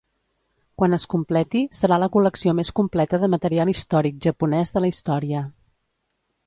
[0.81, 5.47] Quan es completi, serà la col·lecció més completa de material històric japonès de la història.